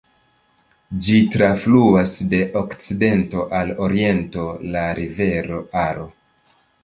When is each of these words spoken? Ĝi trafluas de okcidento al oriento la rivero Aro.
Ĝi 1.07 1.17
trafluas 1.35 2.13
de 2.31 2.39
okcidento 2.63 3.45
al 3.59 3.73
oriento 3.89 4.47
la 4.77 4.85
rivero 5.01 5.63
Aro. 5.85 6.09